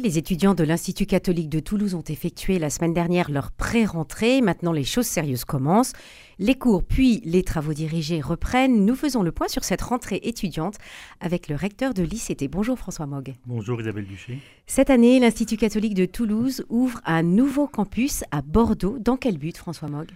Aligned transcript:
Les 0.00 0.16
étudiants 0.16 0.54
de 0.54 0.62
l'Institut 0.62 1.06
catholique 1.06 1.48
de 1.48 1.58
Toulouse 1.58 1.96
ont 1.96 2.04
effectué 2.04 2.60
la 2.60 2.70
semaine 2.70 2.94
dernière 2.94 3.32
leur 3.32 3.50
pré-rentrée. 3.50 4.40
Maintenant, 4.40 4.70
les 4.70 4.84
choses 4.84 5.08
sérieuses 5.08 5.44
commencent. 5.44 5.92
Les 6.38 6.54
cours 6.54 6.84
puis 6.84 7.20
les 7.24 7.42
travaux 7.42 7.72
dirigés 7.72 8.20
reprennent. 8.20 8.86
Nous 8.86 8.94
faisons 8.94 9.24
le 9.24 9.32
point 9.32 9.48
sur 9.48 9.64
cette 9.64 9.82
rentrée 9.82 10.20
étudiante 10.22 10.76
avec 11.18 11.48
le 11.48 11.56
recteur 11.56 11.94
de 11.94 12.04
l'ICT. 12.04 12.48
Bonjour 12.48 12.78
François 12.78 13.06
Mogg. 13.06 13.34
Bonjour 13.44 13.80
Isabelle 13.80 14.06
Duché. 14.06 14.38
Cette 14.68 14.90
année, 14.90 15.18
l'Institut 15.18 15.56
catholique 15.56 15.94
de 15.94 16.04
Toulouse 16.04 16.64
ouvre 16.68 17.00
un 17.04 17.24
nouveau 17.24 17.66
campus 17.66 18.22
à 18.30 18.40
Bordeaux. 18.40 19.00
Dans 19.00 19.16
quel 19.16 19.36
but, 19.36 19.56
François 19.56 19.88
Mogg 19.88 20.12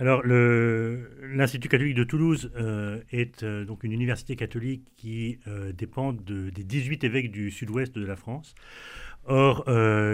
alors, 0.00 0.22
l'Institut 0.24 1.68
catholique 1.68 1.94
de 1.94 2.04
Toulouse 2.04 2.50
euh, 2.56 3.02
est 3.10 3.42
euh, 3.42 3.66
donc 3.66 3.84
une 3.84 3.92
université 3.92 4.34
catholique 4.34 4.90
qui 4.96 5.40
euh, 5.46 5.72
dépend 5.72 6.14
des 6.14 6.64
18 6.64 7.04
évêques 7.04 7.30
du 7.30 7.50
sud-ouest 7.50 7.94
de 7.94 8.06
la 8.06 8.16
France. 8.16 8.54
Or, 9.30 9.64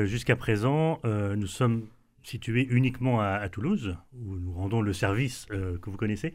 jusqu'à 0.06 0.36
présent, 0.36 1.00
nous 1.04 1.46
sommes 1.46 1.86
situé 2.26 2.66
uniquement 2.70 3.20
à, 3.20 3.48
Toulouse, 3.48 3.96
où 4.12 4.34
nous 4.36 4.52
rendons 4.52 4.80
le 4.82 4.92
service 4.92 5.46
euh, 5.52 5.78
que 5.78 5.90
vous 5.90 5.96
connaissez. 5.96 6.34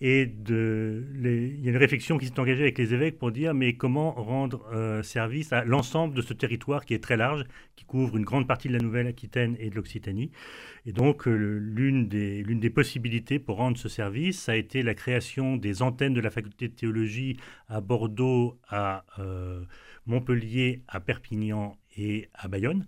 Et 0.00 0.22
il 0.22 1.60
y 1.60 1.66
a 1.66 1.70
une 1.70 1.76
réflexion 1.76 2.16
qui 2.16 2.26
s'est 2.26 2.38
engagée 2.38 2.62
avec 2.62 2.78
les 2.78 2.94
évêques 2.94 3.18
pour 3.18 3.32
dire 3.32 3.52
mais 3.52 3.74
comment 3.74 4.12
rendre 4.12 4.64
euh, 4.72 5.02
service 5.02 5.52
à 5.52 5.64
l'ensemble 5.64 6.14
de 6.14 6.22
ce 6.22 6.32
territoire 6.32 6.84
qui 6.84 6.94
est 6.94 7.02
très 7.02 7.16
large, 7.16 7.44
qui 7.74 7.84
couvre 7.84 8.16
une 8.16 8.24
grande 8.24 8.46
partie 8.46 8.68
de 8.68 8.74
la 8.74 8.78
Nouvelle-Aquitaine 8.78 9.56
et 9.58 9.68
de 9.68 9.74
l'Occitanie. 9.74 10.30
Et 10.86 10.92
donc 10.92 11.26
euh, 11.26 11.34
l'une 11.34 12.08
des, 12.08 12.44
des 12.44 12.70
possibilités 12.70 13.40
pour 13.40 13.56
rendre 13.56 13.76
ce 13.76 13.88
service, 13.88 14.42
ça 14.42 14.52
a 14.52 14.56
été 14.56 14.82
la 14.82 14.94
création 14.94 15.56
des 15.56 15.82
antennes 15.82 16.14
de 16.14 16.20
la 16.20 16.30
faculté 16.30 16.68
de 16.68 16.74
théologie 16.74 17.36
à 17.68 17.80
Bordeaux, 17.80 18.60
à 18.68 19.04
Montpellier, 20.06 20.82
à 20.86 21.00
Perpignan 21.00 21.76
et 21.96 22.28
à 22.34 22.48
Bayonne. 22.48 22.86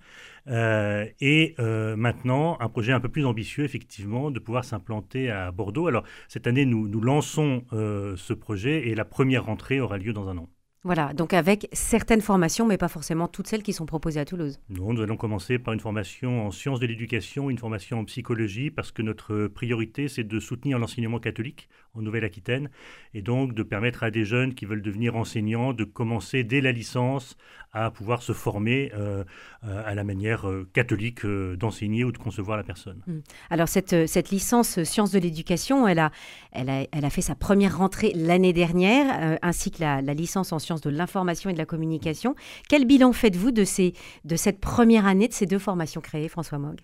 Euh, 0.48 1.06
et 1.20 1.54
euh, 1.58 1.96
maintenant, 1.96 2.58
un 2.60 2.68
projet 2.68 2.92
un 2.92 3.00
peu 3.00 3.08
plus 3.08 3.24
ambitieux, 3.24 3.64
effectivement, 3.64 4.30
de 4.30 4.38
pouvoir 4.38 4.64
s'implanter 4.64 5.30
à 5.30 5.50
Bordeaux. 5.50 5.86
Alors, 5.86 6.04
cette 6.28 6.46
année, 6.46 6.64
nous, 6.64 7.00
lançons 7.00 7.64
euh, 7.72 8.16
ce 8.16 8.32
projet 8.32 8.88
et 8.88 8.94
la 8.94 9.04
première 9.04 9.44
rentrée 9.44 9.80
aura 9.80 9.98
lieu 9.98 10.12
dans 10.12 10.28
un 10.28 10.38
an. 10.38 10.48
Voilà, 10.84 11.14
donc 11.14 11.32
avec 11.32 11.66
certaines 11.72 12.20
formations, 12.20 12.66
mais 12.66 12.76
pas 12.76 12.88
forcément 12.88 13.26
toutes 13.26 13.46
celles 13.46 13.62
qui 13.62 13.72
sont 13.72 13.86
proposées 13.86 14.20
à 14.20 14.26
Toulouse. 14.26 14.60
Non, 14.68 14.92
nous 14.92 15.00
allons 15.00 15.16
commencer 15.16 15.58
par 15.58 15.72
une 15.72 15.80
formation 15.80 16.46
en 16.46 16.50
sciences 16.50 16.78
de 16.78 16.86
l'éducation, 16.86 17.48
une 17.48 17.56
formation 17.56 18.00
en 18.00 18.04
psychologie, 18.04 18.70
parce 18.70 18.92
que 18.92 19.00
notre 19.00 19.46
priorité, 19.46 20.08
c'est 20.08 20.24
de 20.24 20.38
soutenir 20.38 20.78
l'enseignement 20.78 21.20
catholique 21.20 21.70
en 21.94 22.02
Nouvelle-Aquitaine, 22.02 22.68
et 23.14 23.22
donc 23.22 23.54
de 23.54 23.62
permettre 23.62 24.02
à 24.02 24.10
des 24.10 24.26
jeunes 24.26 24.54
qui 24.54 24.66
veulent 24.66 24.82
devenir 24.82 25.16
enseignants 25.16 25.72
de 25.72 25.84
commencer 25.84 26.44
dès 26.44 26.60
la 26.60 26.72
licence 26.72 27.36
à 27.74 27.90
pouvoir 27.90 28.22
se 28.22 28.32
former 28.32 28.92
euh, 28.94 29.24
euh, 29.64 29.82
à 29.84 29.94
la 29.94 30.04
manière 30.04 30.48
euh, 30.48 30.68
catholique 30.72 31.26
d'enseigner 31.26 32.04
ou 32.04 32.12
de 32.12 32.18
concevoir 32.18 32.56
la 32.56 32.62
personne. 32.62 33.02
Hmm. 33.06 33.18
Alors 33.50 33.68
cette, 33.68 34.06
cette 34.06 34.30
licence 34.30 34.82
sciences 34.84 35.10
de 35.10 35.18
l'éducation, 35.18 35.88
elle 35.88 35.98
a, 35.98 36.12
elle, 36.52 36.70
a, 36.70 36.86
elle 36.92 37.04
a 37.04 37.10
fait 37.10 37.20
sa 37.20 37.34
première 37.34 37.78
rentrée 37.78 38.12
l'année 38.14 38.52
dernière, 38.52 39.38
ainsi 39.42 39.70
que 39.70 39.80
la, 39.80 40.02
la 40.02 40.14
licence 40.14 40.52
en 40.52 40.58
sciences 40.60 40.73
de 40.80 40.90
l'information 40.90 41.50
et 41.50 41.52
de 41.52 41.58
la 41.58 41.66
communication. 41.66 42.34
Quel 42.68 42.84
bilan 42.84 43.12
faites-vous 43.12 43.50
de, 43.50 43.64
ces, 43.64 43.94
de 44.24 44.36
cette 44.36 44.60
première 44.60 45.06
année 45.06 45.28
de 45.28 45.32
ces 45.32 45.46
deux 45.46 45.58
formations 45.58 46.00
créées, 46.00 46.28
François 46.28 46.58
Mogg 46.58 46.80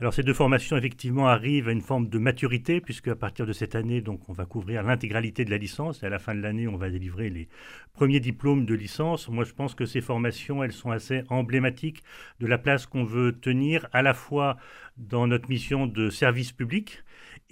alors 0.00 0.14
ces 0.14 0.24
deux 0.24 0.34
formations 0.34 0.76
effectivement 0.76 1.28
arrivent 1.28 1.68
à 1.68 1.70
une 1.72 1.80
forme 1.80 2.08
de 2.08 2.18
maturité 2.18 2.80
puisque 2.80 3.06
à 3.06 3.14
partir 3.14 3.46
de 3.46 3.52
cette 3.52 3.76
année 3.76 4.00
donc 4.00 4.28
on 4.28 4.32
va 4.32 4.46
couvrir 4.46 4.82
l'intégralité 4.82 5.44
de 5.44 5.50
la 5.50 5.58
licence 5.58 6.02
et 6.02 6.06
à 6.06 6.08
la 6.08 6.18
fin 6.18 6.34
de 6.34 6.40
l'année 6.40 6.66
on 6.66 6.76
va 6.76 6.90
délivrer 6.90 7.30
les 7.30 7.48
premiers 7.92 8.18
diplômes 8.18 8.66
de 8.66 8.74
licence. 8.74 9.28
Moi 9.28 9.44
je 9.44 9.52
pense 9.52 9.76
que 9.76 9.86
ces 9.86 10.00
formations 10.00 10.64
elles 10.64 10.72
sont 10.72 10.90
assez 10.90 11.22
emblématiques 11.28 12.02
de 12.40 12.48
la 12.48 12.58
place 12.58 12.86
qu'on 12.86 13.04
veut 13.04 13.38
tenir 13.38 13.86
à 13.92 14.02
la 14.02 14.12
fois 14.12 14.56
dans 14.96 15.28
notre 15.28 15.48
mission 15.48 15.86
de 15.86 16.10
service 16.10 16.50
public 16.50 17.04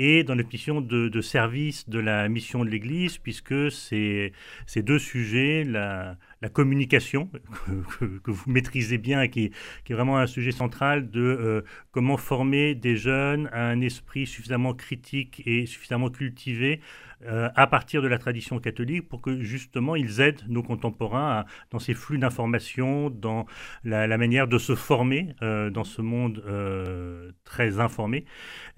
et 0.03 0.25
dans 0.25 0.35
notre 0.35 0.49
mission 0.51 0.81
de, 0.81 1.21
service 1.21 1.87
de 1.89 1.99
la 1.99 2.27
mission 2.31 2.65
de 2.65 2.71
l'Église, 2.71 3.19
puisque 3.19 3.71
ces, 3.71 4.33
ces 4.65 4.83
deux 4.83 4.99
sujets, 4.99 5.63
la, 5.63 6.17
la 6.43 6.49
communication, 6.49 7.29
que, 8.25 8.31
vous 8.31 8.51
maîtrisez 8.51 8.99
bien 8.99 9.23
et 9.23 9.29
qui, 9.29 9.51
est 9.89 9.93
vraiment 9.93 10.19
un 10.19 10.27
sujet 10.27 10.53
central 10.53 11.11
de 11.11 11.21
euh, 11.21 11.63
comment 11.91 12.17
former 12.17 12.75
des 12.75 12.97
jeunes 12.97 13.49
à 13.53 13.67
un 13.69 13.81
esprit 13.81 14.27
suffisamment 14.27 14.73
critique 14.73 15.43
et 15.45 15.67
suffisamment 15.67 16.09
cultivé 16.09 16.81
euh, 17.27 17.51
à 17.55 17.67
partir 17.67 18.01
de 18.01 18.09
la 18.09 18.17
tradition 18.17 18.59
catholique 18.61 19.07
pour 19.07 19.21
que 19.21 19.43
justement 19.43 19.95
ils 19.95 20.23
aident 20.23 20.41
nos 20.49 20.63
contemporains 20.63 21.45
dans 21.71 21.79
ces 21.79 21.93
flux 21.93 22.17
d'informations, 22.17 23.11
dans 23.11 23.45
la, 23.85 24.17
manière 24.17 24.49
de 24.49 24.57
se 24.57 24.75
former 24.75 25.35
euh, 25.43 25.69
dans 25.69 25.85
ce 25.85 26.01
monde 26.01 26.43
très 27.45 27.81
informé. 27.81 28.25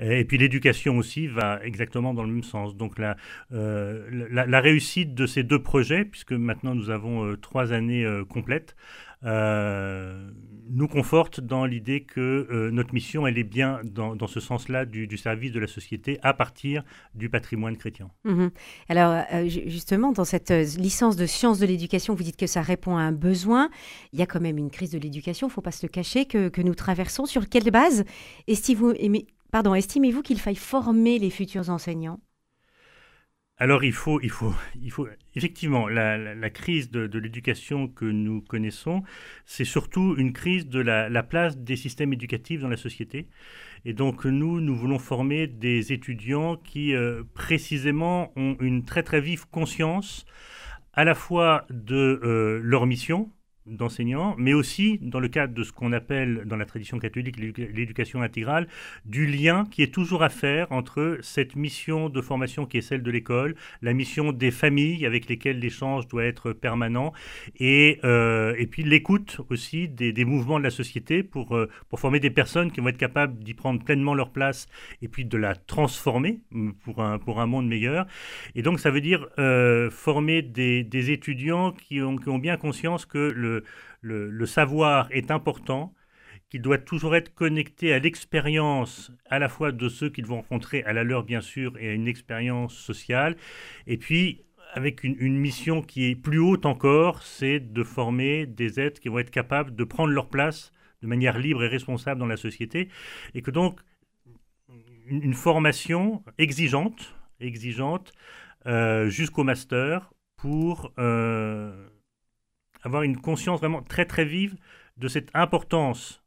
Et 0.01 0.25
puis 0.25 0.39
l'éducation 0.39 0.97
aussi 0.97 1.29
va 1.29 1.61
exactement 1.63 2.15
dans 2.15 2.25
le 2.25 2.33
même 2.33 2.43
sens. 2.43 2.77
Donc 2.77 2.99
la, 2.99 3.17
la, 3.51 4.47
la 4.47 4.61
réussite 4.61 5.15
de 5.15 5.27
ces 5.27 5.45
deux 5.45 5.63
projets, 5.63 6.05
puisque 6.05 6.33
maintenant 6.33 6.75
nous 6.75 6.91
avons 6.91 7.37
trois 7.37 7.52
années 7.61 8.05
euh, 8.05 8.25
complètes, 8.25 8.77
euh, 9.25 10.31
nous 10.69 10.89
conforte 10.89 11.41
dans 11.41 11.65
l'idée 11.65 12.03
que 12.03 12.49
euh, 12.51 12.71
notre 12.71 12.95
mission, 12.95 13.27
elle 13.27 13.39
est 13.39 13.45
bien 13.45 13.81
dans, 13.85 14.27
ce 14.27 14.41
sens-là 14.41 14.85
du, 14.85 15.17
service 15.17 15.53
de 15.53 15.61
la 15.61 15.67
société 15.67 16.19
à 16.23 16.35
partir 16.35 16.83
du 17.15 17.29
patrimoine 17.29 17.77
chrétien. 17.77 18.11
Mhm. 18.25 18.51
Alors, 18.89 19.25
justement, 19.47 20.13
dans 20.13 20.25
cette 20.25 20.51
licence 20.51 21.17
de 21.17 21.27
sciences 21.27 21.59
de 21.59 21.67
l'éducation, 21.67 22.15
vous 22.15 22.23
dites 22.23 22.37
que 22.37 22.47
ça 22.47 22.63
répond 22.63 22.97
à 22.97 23.03
un 23.03 23.13
besoin. 23.13 23.71
Il 24.13 24.19
y 24.19 24.23
a 24.23 24.27
quand 24.27 24.41
même 24.41 24.59
une 24.59 24.71
crise 24.71 24.91
de 24.91 24.99
l'éducation, 24.99 25.47
il 25.47 25.51
ne 25.51 25.55
faut 25.55 25.61
pas 25.61 25.73
se 25.73 25.87
le 25.87 25.91
cacher, 25.91 26.25
que, 26.25 26.49
que, 26.49 26.63
nous 26.63 26.75
traversons. 26.75 27.27
Sur 27.27 27.49
quelle 27.49 27.71
base 27.71 28.05
estimez-vous 28.49 30.23
qu'il 30.23 30.41
faille 30.41 30.57
former 30.57 31.19
les 31.19 31.31
futurs 31.31 31.71
enseignants? 31.71 32.19
Alors 33.63 33.85
il 33.85 33.93
faut, 33.93 34.21
il 34.21 34.31
faut, 34.31 34.53
il 34.83 34.91
faut 34.91 35.07
effectivement 35.37 35.87
la, 35.87 36.51
crise 36.51 36.91
de, 36.91 37.17
l'éducation 37.17 37.87
que 37.87 38.05
nous 38.05 38.41
connaissons, 38.41 39.05
c'est 39.47 39.65
surtout 39.65 40.17
une 40.19 40.33
crise 40.33 40.67
de 40.67 40.81
la, 40.81 41.23
place 41.23 41.57
des 41.57 41.77
systèmes 41.77 42.13
éducatifs 42.13 42.61
dans 42.61 42.69
la 42.69 42.77
société. 42.77 43.29
Et 43.85 43.93
donc 43.93 44.25
nous, 44.25 44.61
nous 44.61 44.75
voulons 44.75 44.99
former 44.99 45.47
des 45.47 45.93
étudiants 45.93 46.57
qui 46.57 46.93
euh, 46.93 47.23
précisément 47.35 48.33
ont 48.35 48.57
une 48.59 48.85
très 48.85 49.05
très 49.05 49.21
vive 49.21 49.47
conscience 49.49 50.27
à 50.93 51.05
la 51.05 51.15
fois 51.15 51.65
de 51.71 52.19
euh, 52.25 52.61
leur 52.65 52.87
mission, 52.87 53.31
d'enseignants, 53.67 54.35
mais 54.39 54.55
aussi 54.55 54.99
dans 55.01 55.21
le 55.21 55.29
cadre 55.29 55.55
de 55.55 55.63
ce 55.63 55.73
qu'on 55.73 55.93
appelle 55.93 56.43
dans 56.47 56.57
la 56.57 56.65
tradition 56.65 56.99
catholique 56.99 57.37
l'éducation 57.39 58.23
intégrale, 58.23 58.67
du 59.05 59.27
lien 59.27 59.65
qui 59.71 59.83
est 59.83 59.93
toujours 59.93 60.23
à 60.23 60.29
faire 60.29 60.71
entre 60.73 61.19
cette 61.23 61.57
mission 61.57 62.09
de 62.09 62.21
formation 62.21 62.67
qui 62.67 62.79
est 62.79 62.83
celle 62.83 63.03
de 63.03 63.11
l'école, 63.11 63.55
la 63.81 63.93
mission 63.93 64.33
des 64.33 64.51
familles 64.51 65.07
avec 65.07 65.29
lesquelles 65.29 65.59
l'échange 65.59 66.09
doit 66.09 66.25
être 66.25 66.53
permanent, 66.53 67.13
et, 67.59 68.01
euh, 68.05 68.55
et 68.59 68.67
puis 68.67 68.83
l'écoute 68.83 69.41
aussi 69.49 69.89
des, 69.89 70.13
des, 70.13 70.25
mouvements 70.25 70.59
de 70.59 70.65
la 70.65 70.71
société 70.71 71.23
pour, 71.23 71.57
euh, 71.57 71.69
pour 71.89 72.01
former 72.01 72.21
des 72.21 72.31
personnes 72.31 72.71
qui 72.71 72.81
vont 72.81 72.89
être 72.89 72.97
capables 72.97 73.39
d'y 73.39 73.55
prendre 73.55 73.83
pleinement 73.83 74.15
leur 74.15 74.31
place 74.31 74.67
et 75.03 75.09
puis 75.09 75.25
de 75.25 75.37
la 75.37 75.55
transformer 75.55 76.41
pour 76.85 77.03
un, 77.03 77.19
pour 77.19 77.41
un 77.41 77.47
monde 77.47 77.69
meilleur. 77.69 78.07
Et 78.55 78.63
donc 78.63 78.81
ça 78.81 78.91
veut 78.91 79.01
dire 79.01 79.29
euh, 79.39 79.91
former 79.91 80.43
des, 80.43 80.83
des 80.83 81.11
étudiants 81.11 81.73
qui 81.73 82.01
ont, 82.01 82.17
qui 82.17 82.29
ont 82.29 82.39
bien 82.39 82.57
conscience 82.57 83.07
que 83.07 83.33
le 83.35 83.52
le, 84.01 84.47
savoir 84.47 85.09
est 85.11 85.31
important, 85.31 85.95
qu'il 86.49 86.61
doit 86.63 86.79
toujours 86.79 87.17
être 87.17 87.35
connecté 87.35 87.95
à 87.95 87.99
l'expérience 87.99 89.11
à 89.31 89.39
la 89.39 89.49
fois 89.49 89.73
de 89.73 89.89
ceux 89.89 90.11
qu'ils 90.11 90.27
vont 90.27 90.37
rencontrer, 90.37 90.83
à 90.85 90.93
la 90.93 91.05
leur 91.05 91.25
bien 91.25 91.41
sûr, 91.41 91.79
et 91.79 91.89
à 91.89 91.93
une 91.93 92.09
expérience 92.09 92.75
sociale. 92.75 93.37
Et 93.87 93.97
puis, 93.97 94.45
avec 94.75 95.05
une, 95.05 95.39
mission 95.39 95.83
qui 95.83 96.11
est 96.11 96.15
plus 96.15 96.39
haute 96.39 96.67
encore, 96.67 97.23
c'est 97.23 97.61
de 97.61 97.83
former 97.83 98.47
des 98.47 98.81
êtres 98.81 99.01
qui 99.01 99.09
vont 99.09 99.19
être 99.19 99.31
capables 99.31 99.75
de 99.75 99.85
prendre 99.85 100.13
leur 100.13 100.29
place 100.29 100.73
de 101.03 101.07
manière 101.07 101.39
libre 101.39 101.63
et 101.65 101.69
responsable 101.69 102.21
dans 102.21 102.27
la 102.27 102.37
société. 102.37 102.89
Et 103.35 103.43
que 103.43 103.51
donc, 103.51 103.81
une, 105.07 105.35
formation 105.35 106.23
exigeante, 106.39 107.15
exigeante 107.41 108.13
euh, 108.67 109.09
jusqu'au 109.09 109.45
master 109.45 110.13
pour... 110.37 110.93
Euh, 110.99 111.89
avoir 112.83 113.03
une 113.03 113.17
conscience 113.17 113.61
vraiment 113.61 113.83
très 113.83 114.05
très 114.05 114.25
vive 114.25 114.57
de 114.97 115.09
cette 115.09 115.31
importance 115.35 116.23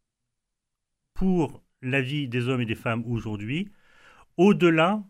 pour 1.14 1.64
la 1.82 2.02
vie 2.02 2.28
des 2.28 2.48
hommes 2.48 2.62
et 2.62 2.66
des 2.66 2.76
femmes 2.76 3.04
aujourd'hui, 3.06 3.70
au-delà 4.38 5.04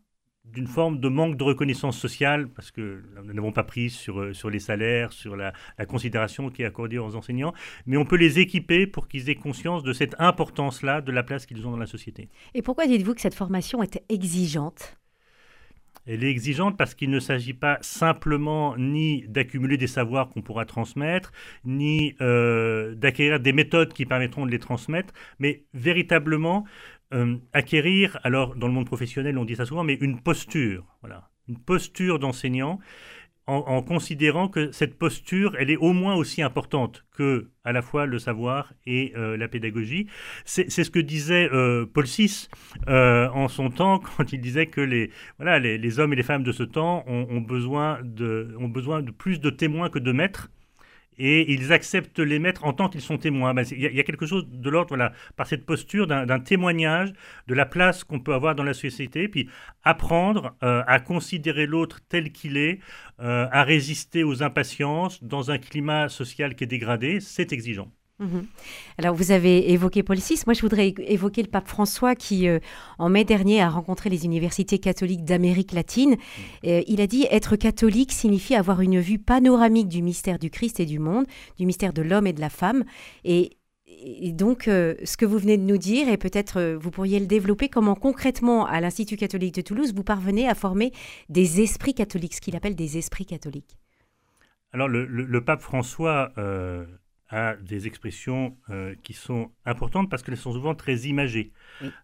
d'une 0.44 0.68
forme 0.68 1.00
de 1.00 1.08
manque 1.08 1.38
de 1.38 1.44
reconnaissance 1.44 1.98
sociale, 1.98 2.50
parce 2.50 2.70
que 2.70 3.04
nous 3.24 3.34
n'avons 3.34 3.52
pas 3.52 3.64
pris 3.64 3.90
sur, 3.90 4.20
euh, 4.20 4.34
sur 4.34 4.50
les 4.52 4.60
salaires, 4.60 5.12
sur 5.12 5.36
la, 5.36 5.54
la, 5.80 5.86
considération 5.88 6.50
qui 6.50 6.62
est 6.62 6.66
accordée 6.66 7.00
aux 7.00 7.16
enseignants, 7.16 7.54
mais 7.88 7.98
on 7.98 8.06
peut 8.06 8.16
les 8.16 8.40
équiper 8.40 8.86
pour 8.86 9.08
qu'ils 9.08 9.30
aient 9.30 9.36
conscience 9.36 9.82
de 9.82 9.92
cette 9.92 10.16
importance-là, 10.20 11.02
de 11.02 11.12
la 11.12 11.24
place 11.24 11.48
qu'ils 11.48 11.66
ont 11.66 11.72
dans 11.72 11.78
la 11.78 11.88
société. 11.88 12.30
Et 12.54 12.62
pourquoi 12.62 12.86
dites-vous 12.86 13.16
que 13.16 13.22
cette 13.22 13.34
formation 13.34 13.82
est 13.82 14.04
exigeante? 14.08 14.98
Elle 16.06 16.24
est 16.24 16.30
exigeante 16.30 16.78
parce 16.78 16.94
qu'il 16.94 17.10
ne 17.10 17.20
s'agit 17.20 17.54
pas 17.54 17.78
simplement 17.82 18.76
ni 18.78 19.26
d'accumuler 19.28 19.78
des 19.78 19.88
savoirs 19.88 20.30
qu'on 20.30 20.42
pourra 20.42 20.66
transmettre, 20.66 21.32
ni 21.64 22.16
euh, 22.22 22.96
d'acquérir 22.96 23.40
des 23.40 23.54
méthodes 23.54 23.94
qui 23.94 24.06
permettront 24.06 24.46
de 24.46 24.52
les 24.52 24.60
transmettre, 24.60 25.14
mais 25.40 25.64
véritablement 25.74 26.66
euh, 27.14 27.38
acquérir, 27.54 28.20
alors 28.24 28.56
dans 28.56 28.68
le 28.68 28.74
monde 28.74 28.86
professionnel 28.86 29.38
on 29.38 29.46
dit 29.46 29.56
ça 29.56 29.66
souvent, 29.66 29.84
mais 29.84 29.96
une 29.96 30.20
posture, 30.22 30.86
voilà, 31.02 31.30
une 31.48 31.58
posture 31.58 32.20
d'enseignant 32.20 32.80
en, 33.48 33.84
considérant 33.84 34.48
que 34.48 34.72
cette 34.72 34.98
posture, 34.98 35.56
elle 35.60 35.70
est 35.70 35.78
au 35.78 35.94
moins 35.94 36.16
aussi 36.16 36.42
importante 36.42 37.06
que 37.16 37.50
à 37.64 37.72
la 37.72 37.82
fois 37.84 38.06
le 38.06 38.18
savoir 38.18 38.74
et 38.86 39.14
euh, 39.16 39.38
la 39.38 39.48
pédagogie. 39.48 40.08
C'est 40.46 40.70
ce 40.70 40.90
que 40.90 41.00
disait 41.00 41.50
euh, 41.52 41.86
Paul 41.86 42.06
VI 42.06 42.48
euh, 42.88 43.30
en 43.30 43.48
son 43.48 43.70
temps 43.70 44.00
quand 44.18 44.34
il 44.34 44.42
disait 44.42 44.66
que 44.66 44.82
les, 44.82 45.12
voilà, 45.38 45.60
les, 45.60 46.00
hommes 46.00 46.14
et 46.14 46.16
les 46.16 46.24
femmes 46.24 46.44
de 46.44 46.52
ce 46.52 46.64
temps 46.64 47.04
ont, 47.08 47.42
besoin 47.42 48.00
de, 48.04 48.56
ont 48.60 48.68
besoin 48.68 49.02
de 49.02 49.12
plus 49.12 49.40
de 49.40 49.50
témoins 49.50 49.90
que 49.90 50.00
de 50.00 50.12
maîtres 50.12 50.50
et 51.18 51.52
ils 51.52 51.72
acceptent 51.74 52.20
les 52.20 52.40
mettre 52.40 52.66
en 52.66 52.74
tant 52.74 52.90
qu'ils 52.90 53.02
sont 53.02 53.18
témoins. 53.18 53.54
Ben, 53.54 53.66
il 53.72 53.80
y, 53.80 54.00
a 54.00 54.04
quelque 54.04 54.26
chose 54.26 54.48
de 54.50 54.70
l'ordre, 54.70 54.90
voilà, 54.90 55.14
par 55.36 55.48
cette 55.48 55.66
posture 55.66 56.08
d'un 56.08 56.40
témoignage 56.40 57.14
de 57.48 57.54
la 57.54 57.66
place 57.66 58.04
qu'on 58.04 58.20
peut 58.20 58.34
avoir 58.34 58.56
dans 58.56 58.64
la 58.64 58.74
société, 58.74 59.28
puis 59.28 59.50
apprendre 59.84 60.56
euh, 60.64 60.84
à 60.88 61.00
considérer 61.00 61.66
l'autre 61.66 62.00
tel 62.10 62.32
qu'il 62.32 62.58
est, 62.58 62.80
euh, 63.20 63.48
à 63.52 63.64
résister 63.64 64.24
aux 64.24 64.44
impatiences 64.44 65.24
dans 65.24 65.52
un 65.52 65.58
climat 65.58 66.10
social 66.10 66.56
qui 66.56 66.64
est 66.64 66.68
dégradé, 66.68 67.20
c'est 67.20 67.54
exigeant. 67.54 67.92
Mhm. 68.20 68.46
Alors, 68.98 69.14
vous 69.14 69.32
avez 69.32 69.74
évoqué 69.74 70.02
Paul 70.02 70.18
VI. 70.18 70.42
Moi, 70.46 70.54
je 70.54 70.62
voudrais 70.62 70.94
évoquer 71.00 71.42
le 71.42 71.50
pape 71.50 71.68
François 71.68 72.16
qui, 72.16 72.48
euh, 72.48 72.60
en 72.98 73.10
mai 73.10 73.26
dernier, 73.26 73.62
a 73.62 73.70
rencontré 73.70 74.10
les 74.10 74.24
universités 74.24 74.80
catholiques 74.80 75.26
d'Amérique 75.26 75.74
latine. 75.74 76.12
Mhm. 76.12 76.18
Euh, 76.66 76.82
il 76.88 77.02
a 77.02 77.08
dit 77.08 77.28
être 77.30 77.58
catholique 77.58 78.14
signifie 78.14 78.56
avoir 78.56 78.80
une 78.80 79.00
vue 79.00 79.20
panoramique 79.20 79.90
du 79.90 80.02
mystère 80.02 80.40
du 80.40 80.50
Christ 80.50 80.80
et 80.80 80.86
du 80.86 81.00
monde, 81.00 81.26
du 81.58 81.66
mystère 81.66 81.92
de 81.92 82.02
l'homme 82.02 82.26
et 82.26 82.34
de 82.34 82.40
la 82.40 82.50
femme. 82.50 82.86
Et, 83.26 83.58
donc, 84.32 84.68
euh, 84.68 84.96
ce 85.04 85.18
que 85.18 85.26
vous 85.26 85.38
venez 85.38 85.58
de 85.58 85.64
nous 85.64 85.78
dire, 85.78 86.08
et 86.08 86.18
peut-être 86.18 86.78
vous 86.80 86.92
pourriez 86.92 87.20
le 87.20 87.26
développer, 87.26 87.70
comment 87.70 87.96
concrètement, 87.96 88.66
à 88.66 88.80
l'Institut 88.80 89.18
catholique 89.18 89.56
de 89.56 89.62
Toulouse, 89.62 89.94
vous 89.94 90.04
parvenez 90.04 90.48
à 90.48 90.56
former 90.56 90.92
des 91.30 91.62
esprits 91.62 91.94
catholiques, 91.94 92.36
ce 92.36 92.42
qu'il 92.42 92.56
appelle 92.56 92.76
des 92.76 92.98
esprits 92.98 93.26
catholiques? 93.26 93.78
Alors, 94.74 94.88
le, 94.88 95.42
pape 95.42 95.62
François 95.62 96.32
à 97.36 97.58
des 97.58 97.86
expressions 97.86 98.56
euh, 98.70 98.96
qui 99.04 99.12
sont 99.12 99.52
importantes 99.66 100.10
parce 100.10 100.24
qu'elles 100.24 100.38
sont 100.38 100.54
souvent 100.54 100.74
très 100.74 101.00
imagées. 101.00 101.52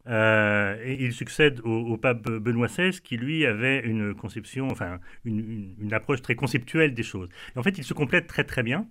Euh, 0.07 0.75
et 0.83 1.05
il 1.05 1.13
succède 1.13 1.61
au, 1.63 1.95
pape 1.95 2.23
Benoît 2.23 2.67
XVI 2.67 2.99
qui, 3.01 3.15
lui, 3.15 3.45
avait 3.45 3.79
une 3.79 4.13
conception, 4.13 4.67
enfin, 4.69 4.99
une, 5.23 5.73
une, 5.79 5.93
approche 5.93 6.21
très 6.21 6.35
conceptuelle 6.35 6.93
des 6.93 7.03
choses. 7.03 7.29
Et 7.55 7.59
en 7.59 7.63
fait, 7.63 7.77
il 7.77 7.85
se 7.85 7.93
complète 7.93 8.27
très, 8.27 8.43
très 8.43 8.61
bien. 8.61 8.87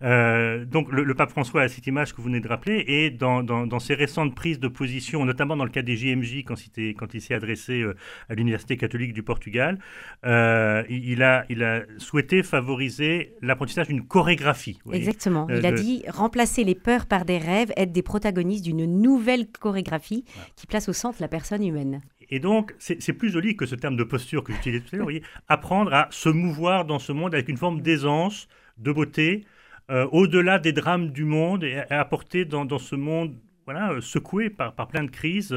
Euh, 0.00 0.64
donc, 0.64 0.90
le, 0.90 1.14
pape 1.14 1.28
François 1.28 1.60
a 1.60 1.68
cette 1.68 1.86
image 1.86 2.12
que 2.12 2.16
vous 2.16 2.28
venez 2.28 2.40
de 2.40 2.48
rappeler 2.48 2.82
et 2.88 3.10
dans, 3.10 3.42
dans, 3.42 3.66
dans, 3.66 3.78
ses 3.78 3.94
récentes 3.94 4.34
prises 4.34 4.60
de 4.60 4.68
position, 4.68 5.26
notamment 5.26 5.58
dans 5.58 5.66
le 5.66 5.70
cas 5.70 5.82
des 5.82 5.96
JMJ, 5.96 6.44
quand, 6.46 6.54
quand 6.96 7.12
il 7.12 7.20
s'est 7.20 7.34
adressé 7.34 7.84
à 8.30 8.34
l'Université 8.34 8.78
catholique 8.78 9.12
du 9.12 9.22
Portugal, 9.22 9.78
il, 10.24 11.22
a, 11.22 11.44
il 11.50 11.62
a 11.62 11.82
souhaité 11.98 12.42
favoriser 12.42 13.34
l'apprentissage 13.42 13.88
d'une 13.88 14.06
chorégraphie. 14.06 14.78
Exactement. 14.90 15.46
Il 15.50 15.66
a 15.66 15.72
dit 15.72 15.81
remplacer 16.08 16.64
les 16.64 16.74
peurs 16.74 17.06
par 17.06 17.24
des 17.24 17.38
rêves, 17.38 17.72
être 17.76 17.92
des 17.92 18.02
protagonistes 18.02 18.64
d'une 18.64 18.86
nouvelle 18.86 19.48
chorégraphie 19.48 20.24
qui 20.56 20.66
place 20.66 20.88
au 20.88 20.92
centre 20.92 21.18
la 21.20 21.28
personne 21.28 21.64
humaine. 21.64 22.00
Et 22.30 22.38
donc, 22.38 22.74
c'est 22.78 23.12
plus 23.12 23.30
joli 23.30 23.56
que 23.56 23.66
ce 23.66 23.74
terme 23.74 23.96
de 23.96 24.04
posture 24.04 24.42
que 24.42 24.52
j'utilisais 24.54 24.82
tout 24.82 24.96
à 24.96 24.98
l'heure. 24.98 25.08
apprendre 25.48 25.92
à 25.92 26.08
se 26.10 26.30
mouvoir 26.30 26.86
dans 26.86 26.98
ce 26.98 27.12
monde 27.12 27.34
avec 27.34 27.48
une 27.48 27.58
forme 27.58 27.82
d'aisance, 27.82 28.48
de 28.78 28.90
beauté, 28.90 29.44
euh, 29.90 30.06
au-delà 30.12 30.58
des 30.58 30.72
drames 30.72 31.10
du 31.10 31.24
monde 31.24 31.64
et, 31.64 31.82
apporter 31.90 32.46
dans, 32.46 32.78
ce 32.78 32.96
monde 32.96 33.36
voilà, 33.66 33.92
euh, 33.92 34.00
secoué 34.00 34.48
par, 34.48 34.74
par 34.74 34.88
plein 34.88 35.04
de 35.04 35.10
crises. 35.10 35.54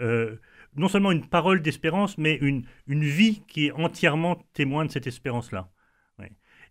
Euh, 0.00 0.36
non 0.76 0.88
seulement 0.88 1.10
une 1.10 1.26
parole 1.26 1.62
d'espérance, 1.62 2.16
mais 2.16 2.36
une, 2.36 2.64
une 2.86 3.04
vie 3.04 3.42
qui 3.48 3.66
est 3.66 3.72
entièrement 3.72 4.36
témoin 4.52 4.84
de 4.84 4.90
cette 4.90 5.06
espérance-là. 5.06 5.68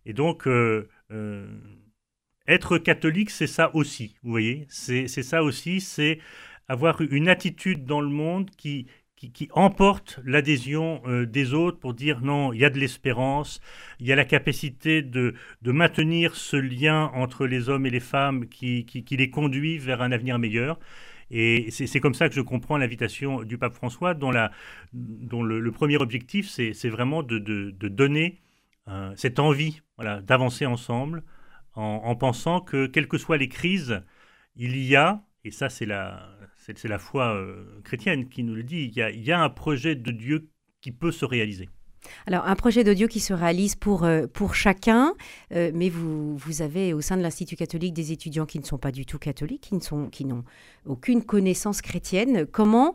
Et 0.06 0.12
donc, 0.12 0.46
être 2.46 2.78
catholique, 2.78 3.30
c'est 3.30 3.46
ça 3.46 3.74
aussi, 3.74 4.16
vous 4.22 4.30
voyez 4.30 4.66
C'est 4.68 5.06
ça 5.08 5.42
aussi, 5.42 5.80
c'est 5.80 6.18
avoir 6.68 7.00
une 7.00 7.28
attitude 7.28 7.84
dans 7.84 8.00
le 8.00 8.08
monde 8.08 8.50
qui, 8.50 8.86
qui, 9.16 9.48
emporte 9.52 10.20
l'adhésion 10.24 11.02
euh, 11.06 11.26
des 11.26 11.54
autres 11.54 11.78
pour 11.78 11.94
dire 11.94 12.20
non, 12.20 12.52
il 12.52 12.60
y 12.60 12.64
a 12.64 12.70
de 12.70 12.78
l'espérance, 12.78 13.60
il 14.00 14.06
y 14.06 14.12
a 14.12 14.16
la 14.16 14.24
capacité 14.24 15.02
de, 15.02 15.34
de, 15.62 15.72
maintenir 15.72 16.34
ce 16.34 16.56
lien 16.56 17.10
entre 17.14 17.46
les 17.46 17.68
hommes 17.68 17.86
et 17.86 17.90
les 17.90 18.00
femmes 18.00 18.48
qui, 18.48 18.84
qui, 18.84 19.16
les 19.16 19.30
conduit 19.30 19.78
vers 19.78 20.02
un 20.02 20.12
avenir 20.12 20.38
meilleur. 20.38 20.78
Et 21.30 21.70
c'est 21.70 22.00
comme 22.00 22.14
ça 22.14 22.28
que 22.28 22.34
je 22.34 22.42
comprends 22.42 22.76
l'invitation 22.76 23.42
du 23.42 23.56
pape 23.56 23.72
François, 23.72 24.14
dont, 24.14 24.30
la, 24.30 24.52
dont 24.92 25.42
le, 25.42 25.72
premier 25.72 25.96
objectif, 25.96 26.48
c'est 26.48 26.88
vraiment 26.90 27.22
de, 27.22 27.38
de, 27.38 27.88
donner 27.88 28.40
euh, 28.88 29.12
cette 29.16 29.38
envie 29.38 29.80
voilà, 29.96 30.20
d'avancer 30.20 30.66
ensemble, 30.66 31.24
en, 31.74 32.14
pensant 32.16 32.60
que, 32.60 32.86
quelles 32.86 33.08
que 33.08 33.18
soient 33.18 33.36
les 33.36 33.48
crises, 33.48 34.02
il 34.56 34.76
y 34.76 34.96
a, 34.96 35.24
et 35.44 35.50
ça 35.50 35.68
c'est 35.68 35.86
la, 35.86 36.34
c'est, 36.56 36.84
la 36.84 36.98
foi 36.98 37.34
euh, 37.34 37.80
chrétienne 37.82 38.28
qui 38.28 38.42
nous 38.42 38.54
le 38.54 38.62
dit, 38.62 38.90
il 38.94 39.24
y, 39.24 39.32
a, 39.32 39.40
un 39.40 39.50
projet 39.50 39.94
de 39.94 40.10
Dieu 40.10 40.48
qui 40.80 40.92
peut 40.92 41.12
se 41.12 41.24
réaliser. 41.24 41.68
Alors, 42.26 42.46
un 42.46 42.54
projet 42.54 42.84
de 42.84 42.92
Dieu 42.92 43.06
qui 43.06 43.20
se 43.20 43.32
réalise 43.32 43.76
pour, 43.76 44.04
euh, 44.04 44.26
pour 44.26 44.54
chacun, 44.54 45.14
euh, 45.52 45.70
mais 45.74 45.88
vous, 45.88 46.36
vous 46.36 46.60
avez 46.60 46.92
au 46.92 47.00
sein 47.00 47.16
de 47.16 47.22
l'Institut 47.22 47.56
catholique 47.56 47.94
des 47.94 48.12
étudiants 48.12 48.44
qui 48.44 48.58
ne 48.58 48.64
sont 48.64 48.76
pas 48.76 48.92
du 48.92 49.06
tout 49.06 49.18
catholiques, 49.18 49.62
qui, 49.62 49.74
ne 49.74 49.80
sont, 49.80 50.10
qui 50.10 50.26
n'ont 50.26 50.44
aucune 50.84 51.24
connaissance 51.24 51.80
chrétienne. 51.80 52.46
Comment 52.46 52.94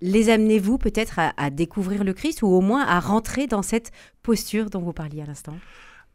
les 0.00 0.28
amenez-vous 0.28 0.76
peut-être 0.76 1.20
à, 1.20 1.50
découvrir 1.50 2.02
le 2.02 2.14
Christ 2.14 2.42
ou 2.42 2.48
au 2.48 2.60
moins 2.60 2.84
à 2.84 2.98
rentrer 2.98 3.46
dans 3.46 3.62
cette 3.62 3.92
posture 4.24 4.70
dont 4.70 4.80
vous 4.80 4.92
parliez 4.92 5.22
à 5.22 5.26
l'instant? 5.26 5.54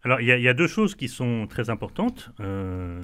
Alors, 0.07 0.21
il 0.21 0.27
y, 0.27 0.48
a 0.48 0.54
deux 0.54 0.68
choses 0.68 0.95
qui 0.95 1.09
sont 1.09 1.48
très 1.48 1.69
importantes. 1.69 2.31
Euh, 2.39 3.04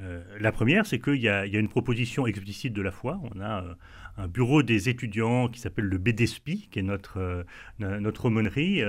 euh, 0.00 0.24
la 0.40 0.50
première, 0.50 0.86
c'est 0.86 0.98
qu'il 0.98 1.20
y, 1.20 1.28
a 1.28 1.46
une 1.46 1.68
proposition 1.68 2.26
explicite 2.26 2.72
de 2.72 2.82
la 2.82 2.90
foi. 2.90 3.20
On 3.32 3.40
a 3.40 3.62
euh, 3.62 3.74
un 4.16 4.26
bureau 4.26 4.64
des 4.64 4.88
étudiants 4.88 5.46
qui 5.46 5.60
s'appelle 5.60 5.84
le 5.84 5.98
BDSPI, 5.98 6.66
qui 6.68 6.80
est 6.80 6.82
notre, 6.82 7.46
notre 7.78 8.24
aumônerie, 8.24 8.82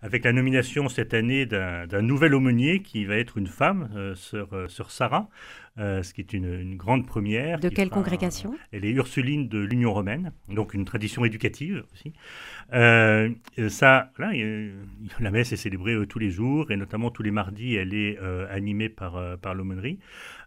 avec 0.00 0.24
la 0.24 0.32
nomination 0.32 0.88
cette 0.88 1.12
année 1.12 1.44
d'un 1.44 2.00
nouvel 2.00 2.34
aumônier 2.34 2.80
qui 2.80 3.04
va 3.04 3.16
être 3.16 3.36
une 3.36 3.48
femme, 3.48 4.14
sœur, 4.16 4.48
Sarah, 4.88 5.28
ce 5.76 6.12
qui 6.12 6.20
est 6.20 6.32
une, 6.32 6.76
grande 6.76 7.06
première. 7.06 7.58
De 7.58 7.68
quelle 7.68 7.90
congrégation? 7.90 8.54
Elle 8.72 8.84
est 8.84 8.90
Ursuline 8.90 9.48
de 9.48 9.58
l'Union 9.58 9.92
romaine, 9.92 10.32
donc 10.48 10.74
une 10.74 10.84
tradition 10.84 11.24
éducative 11.24 11.84
aussi. 11.92 12.12
Euh, 12.72 13.30
ça, 13.68 14.10
la 14.18 15.30
messe 15.30 15.52
est 15.52 15.56
célébrée 15.56 15.92
euh, 15.92 16.06
tous 16.06 16.18
les 16.18 16.30
jours 16.30 16.70
et 16.70 16.76
notamment 16.76 17.10
tous 17.10 17.22
les 17.22 17.30
mardis, 17.30 17.74
elle 17.74 17.94
est 17.94 18.18
euh, 18.20 18.46
animée 18.50 18.88
par, 18.88 19.38
par 19.38 19.54
l'aumônerie. 19.54 19.98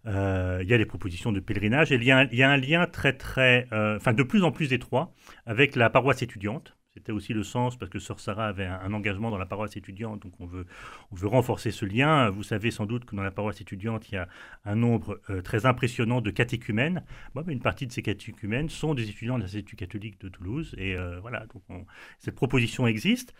il 0.06 0.66
y 0.66 0.74
a 0.74 0.78
des 0.78 0.86
propositions 0.86 1.32
de 1.32 1.40
pèlerinage 1.40 1.92
et 1.92 1.96
il 1.96 2.04
y 2.04 2.10
a 2.10 2.18
un, 2.18 2.28
il 2.30 2.38
y 2.38 2.42
a 2.42 2.50
un 2.50 2.56
lien 2.56 2.86
très, 2.86 3.12
très, 3.12 3.66
enfin 3.72 4.12
de 4.12 4.22
plus 4.22 4.42
en 4.42 4.50
plus 4.50 4.72
étroit 4.72 5.12
avec 5.46 5.76
la 5.76 5.90
paroisse 5.90 6.22
étudiante. 6.22 6.77
C'était 6.98 7.12
aussi 7.12 7.32
le 7.32 7.44
sens 7.44 7.76
parce 7.76 7.92
que 7.92 8.00
Sœur 8.00 8.18
Sarah 8.18 8.48
avait 8.48 8.66
un, 8.66 8.92
engagement 8.92 9.30
dans 9.30 9.38
la 9.38 9.46
paroisse 9.46 9.76
étudiante, 9.76 10.20
donc 10.20 10.32
on 10.40 10.46
veut, 10.46 10.66
on 11.12 11.14
veut 11.14 11.28
renforcer 11.28 11.70
ce 11.70 11.84
lien. 11.84 12.28
Vous 12.28 12.42
savez 12.42 12.72
sans 12.72 12.86
doute 12.86 13.04
que 13.04 13.14
dans 13.14 13.22
la 13.22 13.30
paroisse 13.30 13.60
étudiante, 13.60 14.08
il 14.10 14.16
y 14.16 14.18
a 14.18 14.26
un 14.64 14.74
nombre 14.74 15.20
euh, 15.30 15.40
très 15.40 15.64
impressionnant 15.64 16.20
de 16.20 16.32
catéchumènes. 16.32 17.04
Bon, 17.36 17.44
mais 17.46 17.52
une 17.52 17.60
partie 17.60 17.86
de 17.86 17.92
ces 17.92 18.02
catéchumènes 18.02 18.68
sont 18.68 18.94
des 18.94 19.08
étudiants 19.08 19.36
de 19.36 19.42
l'Institut 19.42 19.76
catholique 19.76 20.20
de 20.20 20.28
Toulouse. 20.28 20.74
Et 20.76 20.96
euh, 20.96 21.20
voilà, 21.20 21.46
donc 21.46 21.86
cette 22.18 22.34
proposition 22.34 22.88
existe, 22.88 23.32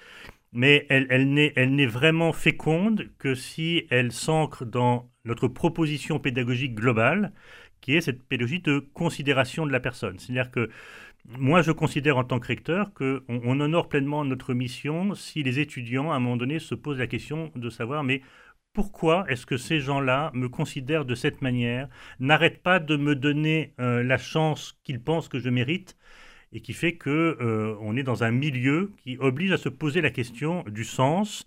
mais 0.53 0.87
elle, 0.89 1.09
elle 1.11 1.75
n'est 1.75 1.87
vraiment 1.87 2.33
féconde 2.33 3.11
que 3.19 3.35
si 3.35 3.87
elle 3.91 4.13
s'ancre 4.13 4.65
dans 4.67 5.11
notre 5.25 5.49
proposition 5.49 6.21
pédagogique 6.21 6.77
globale, 6.77 7.33
qui 7.81 7.97
est 7.97 8.01
cette 8.01 8.23
pédagogie 8.23 8.61
de 8.61 8.79
considération 8.79 9.67
de 9.67 9.73
la 9.73 9.81
personne. 9.81 10.19
C'est-à-dire 10.19 10.51
que 10.51 10.71
moi, 11.27 11.63
je 11.63 11.73
considère 11.73 12.17
en 12.17 12.25
tant 12.25 12.41
que 12.41 12.47
recteur 12.47 12.93
qu'on 12.95 13.23
on 13.29 13.61
honore 13.61 13.89
pleinement 13.89 14.25
notre 14.25 14.55
mission 14.55 15.15
si 15.15 15.43
les 15.43 15.59
étudiants, 15.59 16.11
à 16.11 16.17
un 16.17 16.21
moment 16.21 16.37
donné, 16.37 16.59
se 16.59 16.75
posent 16.75 16.99
la 16.99 17.07
question 17.07 17.53
de 17.55 17.69
savoir, 17.71 18.03
mais 18.03 18.23
pourquoi 18.73 19.25
est-ce 19.29 19.45
que 19.45 19.57
ces 19.57 19.81
gens-là 19.81 20.31
me 20.35 20.49
considèrent 20.49 21.05
de 21.05 21.15
cette 21.15 21.43
manière, 21.43 21.89
n'arrêtent 22.21 22.63
pas 22.63 22.79
de 22.79 22.97
me 22.97 23.15
donner 23.15 23.75
euh, 23.81 24.03
la 24.03 24.19
chance 24.19 24.79
qu'ils 24.85 25.03
pensent 25.03 25.29
que 25.29 25.39
je 25.39 25.51
mérite 25.51 25.97
et 26.53 26.61
qui 26.61 26.73
fait 26.73 26.97
que 26.97 27.37
euh, 27.41 27.77
on 27.81 27.97
est 27.97 28.03
dans 28.03 28.25
un 28.25 28.31
milieu 28.31 28.93
qui 28.99 29.19
oblige 29.19 29.53
à 29.53 29.59
se 29.59 29.69
poser 29.69 30.01
la 30.01 30.11
question 30.11 30.65
du 30.69 30.85
sens, 30.85 31.45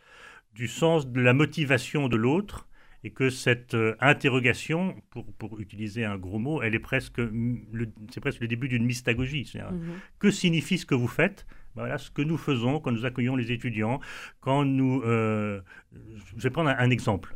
du 0.54 0.68
sens 0.68 1.08
de 1.08 1.22
la 1.22 1.34
motivation 1.34 2.08
de 2.08 2.18
l'autre 2.18 2.68
et 3.04 3.12
que 3.12 3.30
cette 3.30 3.74
euh, 3.74 3.96
interrogation, 4.00 4.96
pour, 5.10 5.26
pour, 5.34 5.60
utiliser 5.60 6.06
un 6.06 6.18
gros 6.18 6.40
mot, 6.40 6.62
elle 6.62 6.76
est 6.76 6.80
presque, 6.80 7.22
c'est 8.12 8.20
presque 8.20 8.42
le 8.42 8.48
début 8.48 8.68
d'une 8.68 8.86
mystagogie. 8.86 9.52
Mhm. 9.56 9.94
Que 10.20 10.32
signifie 10.32 10.78
ce 10.78 10.86
que 10.86 10.96
vous 10.96 11.08
faites? 11.08 11.46
Ben 11.76 11.84
voilà 11.84 11.98
ce 11.98 12.12
que 12.12 12.22
nous 12.22 12.38
faisons 12.38 12.80
quand 12.80 12.92
nous 12.92 13.06
accueillons 13.06 13.36
les 13.36 13.52
étudiants, 13.52 14.02
quand 14.42 14.66
nous... 14.66 15.02
je 15.04 15.62
vais 16.36 16.50
prendre 16.50 16.70
un, 16.70 16.90
exemple. 16.90 17.34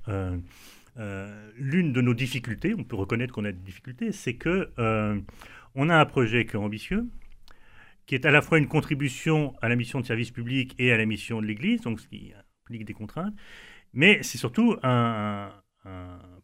L'une 1.58 1.94
de 1.94 2.02
nos 2.02 2.14
difficultés, 2.14 2.76
on 2.78 2.84
peut 2.84 2.98
reconnaître 2.98 3.34
qu'on 3.34 3.46
a 3.46 3.54
des 3.54 3.64
difficultés, 3.64 4.12
c'est 4.12 4.34
que 4.34 4.70
on 5.74 5.90
a 5.90 5.98
un 5.98 6.06
projet 6.06 6.46
qui 6.46 6.58
est 6.58 6.60
ambitieux, 6.60 7.06
qui 8.06 8.16
est 8.16 8.26
à 8.26 8.32
la 8.32 8.42
fois 8.42 8.58
une 8.58 8.68
contribution 8.68 9.56
à 9.62 9.70
la 9.70 9.76
mission 9.76 10.00
de 10.00 10.06
service 10.06 10.32
public 10.32 10.76
et 10.80 10.92
à 10.92 10.98
la 10.98 11.06
mission 11.06 11.42
de 11.42 11.46
l'Église, 11.46 11.82
donc 11.82 12.00
ce 12.00 12.08
qui 12.08 12.34
implique 12.66 12.86
des 12.86 12.94
contraintes, 12.94 13.34
mais 13.96 14.20
c'est 14.22 14.38
surtout 14.38 14.76
un, 14.84 15.50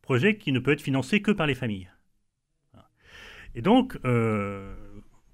projet 0.01 0.37
qui 0.37 0.51
ne 0.51 0.59
peut 0.59 0.71
être 0.71 0.81
financé 0.81 1.21
que 1.21 1.31
par 1.31 1.47
les 1.47 1.55
familles. 1.55 1.89
Et 3.53 3.61
donc, 3.61 3.97
euh, 4.05 4.73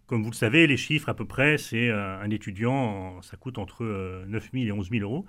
comme 0.08 0.24
vous 0.24 0.32
le 0.32 0.36
savez, 0.36 0.66
les 0.66 0.78
chiffres 0.78 1.10
à 1.10 1.14
peu 1.14 1.26
près, 1.26 1.58
c'est 1.58 1.90
euh, 1.90 2.20
un 2.20 2.30
étudiant, 2.30 3.22
ça 3.22 3.38
coûte 3.38 3.58
entre 3.58 3.84
9 4.28 4.50
000 4.54 4.66
et 4.66 4.72
11 4.72 4.90
000 4.90 5.04
euros. 5.04 5.26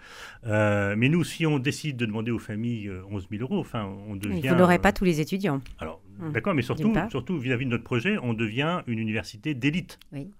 Euh, 0.46 0.94
mais 0.96 1.08
nous, 1.08 1.22
si 1.24 1.46
on 1.46 1.58
décide 1.58 1.96
de 1.96 2.06
demander 2.06 2.30
aux 2.30 2.38
familles 2.38 2.90
11 3.10 3.28
000 3.30 3.42
euros, 3.42 3.58
enfin, 3.58 3.84
on 4.08 4.16
devient... 4.16 4.48
Vous 4.48 4.54
n'aurez 4.54 4.78
pas 4.78 4.92
tous 4.92 5.04
les 5.04 5.20
étudiants. 5.20 5.60
Alors, 5.78 6.00
hum. 6.20 6.32
d'accord, 6.32 6.54
mais 6.54 6.62
surtout, 6.62 6.94
surtout 7.10 7.38
vis-à-vis 7.38 7.66
de 7.66 7.70
notre 7.70 7.84
projet, 7.84 8.16
on 8.22 8.32
devient 8.32 8.82
une 8.86 8.98
université 8.98 9.54
d'élite. 9.54 9.98
Oui. 10.12 10.30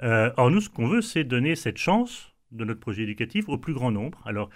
or, 0.00 0.50
nous, 0.50 0.60
ce 0.60 0.68
qu'on 0.68 0.88
veut, 0.88 1.00
c'est 1.00 1.24
donner 1.24 1.54
cette 1.54 1.78
chance 1.78 2.33
de 2.54 2.64
notre 2.64 2.80
projet 2.80 3.02
éducatif 3.02 3.48
au 3.48 3.58
plus 3.58 3.74
grand 3.74 3.90
nombre. 3.90 4.22
Alors, 4.24 4.48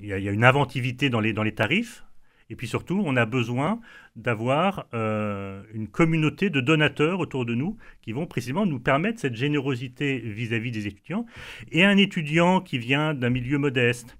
il 0.00 0.08
y, 0.08 0.12
a 0.12 0.32
une 0.32 0.44
inventivité 0.44 1.10
dans 1.10 1.20
les, 1.20 1.32
dans 1.32 1.42
les 1.42 1.54
tarifs. 1.54 2.04
Et 2.48 2.54
puis 2.54 2.68
surtout, 2.68 3.02
on 3.04 3.16
a 3.16 3.26
besoin 3.26 3.80
d'avoir 4.14 4.86
euh, 4.94 5.62
une 5.74 5.88
communauté 5.88 6.48
de 6.48 6.60
donateurs 6.60 7.18
autour 7.18 7.44
de 7.44 7.54
nous 7.54 7.76
qui 8.02 8.12
vont 8.12 8.26
précisément 8.26 8.66
nous 8.66 8.78
permettre 8.78 9.20
cette 9.20 9.34
générosité 9.34 10.18
vis-à-vis 10.18 10.70
des 10.70 10.86
étudiants. 10.86 11.26
Et 11.72 11.84
un 11.84 11.96
étudiant 11.96 12.60
qui 12.60 12.78
vient 12.78 13.14
d'un 13.14 13.30
milieu 13.30 13.58
modeste, 13.58 14.16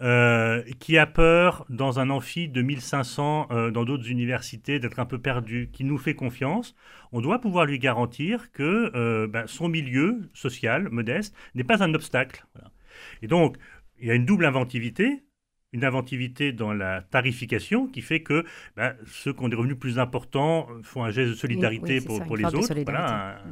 euh, 0.00 0.62
qui 0.78 0.96
a 0.98 1.06
peur 1.06 1.64
dans 1.68 1.98
un 1.98 2.10
amphi 2.10 2.48
de 2.48 2.62
1500 2.62 3.48
euh, 3.50 3.70
dans 3.70 3.84
d'autres 3.84 4.10
universités 4.10 4.78
d'être 4.78 5.00
un 5.00 5.06
peu 5.06 5.18
perdu, 5.18 5.70
qui 5.72 5.84
nous 5.84 5.98
fait 5.98 6.14
confiance, 6.14 6.74
on 7.12 7.20
doit 7.20 7.40
pouvoir 7.40 7.66
lui 7.66 7.78
garantir 7.78 8.52
que 8.52 9.26
ben, 9.26 9.46
son 9.46 9.68
milieu 9.68 10.28
social 10.34 10.88
modeste 10.90 11.34
n'est 11.54 11.64
pas 11.64 11.82
un 11.82 11.94
obstacle. 11.94 12.44
Et 13.22 13.26
donc, 13.26 13.56
il 13.98 14.08
y 14.08 14.10
a 14.10 14.14
une 14.14 14.26
double 14.26 14.44
inventivité 14.44 15.22
une 15.72 15.84
inventivité 15.84 16.52
dans 16.52 16.72
la 16.72 17.02
tarification 17.02 17.86
qui 17.86 18.00
fait 18.00 18.22
que 18.22 18.44
ben, 18.76 18.94
ceux 19.06 19.32
qui 19.32 19.42
ont 19.42 19.48
des 19.48 19.56
revenus 19.56 19.78
plus 19.78 19.98
importants 19.98 20.68
font 20.82 21.04
un 21.04 21.10
geste 21.10 21.30
de 21.30 21.34
solidarité 21.34 22.00
pour, 22.00 22.36
les 22.36 22.44
autres. 22.46 22.74
Voilà, 22.84 23.42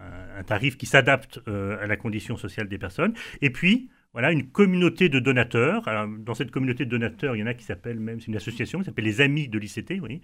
un, 0.00 0.42
tarif 0.42 0.76
qui 0.76 0.86
s'adapte 0.86 1.40
euh, 1.46 1.82
à 1.82 1.86
la 1.86 1.96
condition 1.96 2.36
sociale 2.36 2.68
des 2.68 2.78
personnes. 2.78 3.14
Et 3.40 3.50
puis, 3.50 3.90
voilà, 4.12 4.32
une 4.32 4.50
communauté 4.50 5.08
de 5.08 5.20
donateurs. 5.20 5.84
dans 6.18 6.34
cette 6.34 6.50
communauté 6.50 6.84
de 6.84 6.90
donateurs, 6.90 7.36
il 7.36 7.40
y 7.40 7.42
en 7.42 7.46
a 7.46 7.54
qui 7.54 7.64
s'appelle 7.64 8.00
même, 8.00 8.20
c'est 8.20 8.26
une 8.26 8.36
association 8.36 8.80
qui 8.80 8.86
s'appelle 8.86 9.04
les 9.04 9.20
Amis 9.20 9.48
de 9.48 9.58
l'ICT. 9.58 10.00
Oui. 10.02 10.20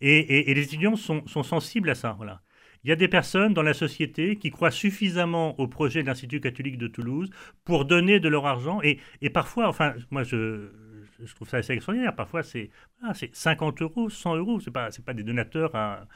Et, 0.00 0.52
les 0.52 0.62
étudiants 0.62 0.96
sont, 0.96 1.26
sont 1.26 1.42
sensibles 1.42 1.90
à 1.90 1.94
ça. 1.94 2.14
Voilà. 2.16 2.42
Il 2.84 2.90
y 2.90 2.92
a 2.92 2.96
des 2.96 3.08
personnes 3.08 3.54
dans 3.54 3.62
la 3.62 3.74
société 3.74 4.36
qui 4.36 4.50
croient 4.50 4.70
suffisamment 4.70 5.58
au 5.60 5.68
projet 5.68 6.02
de 6.02 6.06
l'Institut 6.06 6.40
catholique 6.40 6.78
de 6.78 6.88
Toulouse 6.88 7.30
pour 7.64 7.84
donner 7.84 8.20
de 8.20 8.28
leur 8.28 8.46
argent. 8.46 8.80
Et, 8.82 8.98
et 9.20 9.30
parfois, 9.30 9.68
enfin, 9.68 9.94
moi, 10.10 10.22
je, 10.22 10.70
je 11.24 11.34
trouve 11.34 11.48
ça 11.48 11.58
assez 11.58 11.72
extraordinaire. 11.72 12.14
Parfois, 12.14 12.42
c'est 12.42 12.70
50 13.32 13.82
euros, 13.82 14.10
100 14.10 14.36
euros. 14.36 14.60
Ce 14.60 14.66
n'est 14.66 14.72
pas, 14.72 14.90
pas 15.04 15.14
des 15.14 15.22
donateurs 15.22 15.74
à, 15.74 16.06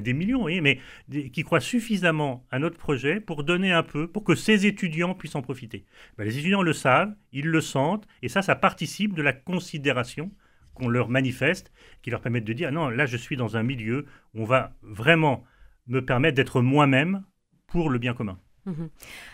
des 0.00 0.12
millions, 0.12 0.46
mais 0.46 0.80
qui 1.08 1.42
croient 1.42 1.60
suffisamment 1.60 2.46
à 2.50 2.58
notre 2.58 2.76
projet 2.76 3.20
pour 3.20 3.44
donner 3.44 3.72
un 3.72 3.82
peu, 3.82 4.08
pour 4.08 4.24
que 4.24 4.34
ces 4.34 4.66
étudiants 4.66 5.14
puissent 5.14 5.36
en 5.36 5.42
profiter. 5.42 5.84
Ben, 6.16 6.24
les 6.24 6.38
étudiants 6.38 6.62
le 6.62 6.72
savent, 6.72 7.14
ils 7.32 7.46
le 7.46 7.60
sentent, 7.60 8.06
et 8.22 8.28
ça, 8.28 8.42
ça 8.42 8.54
participe 8.54 9.14
de 9.14 9.22
la 9.22 9.32
considération 9.32 10.30
qu'on 10.74 10.88
leur 10.88 11.08
manifeste, 11.08 11.72
qui 12.02 12.10
leur 12.10 12.20
permet 12.20 12.40
de 12.40 12.52
dire, 12.52 12.72
non, 12.72 12.88
là, 12.88 13.06
je 13.06 13.16
suis 13.16 13.36
dans 13.36 13.56
un 13.56 13.62
milieu 13.62 14.06
où 14.34 14.42
on 14.42 14.44
va 14.44 14.72
vraiment 14.82 15.44
me 15.86 16.04
permettre 16.04 16.36
d'être 16.36 16.60
moi-même 16.60 17.24
pour 17.66 17.90
le 17.90 17.98
bien 17.98 18.14
commun. 18.14 18.38
Mhm. 18.68 18.90